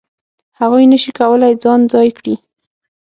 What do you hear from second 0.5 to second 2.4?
هغوی نه شي کولای ځان ځای کړي.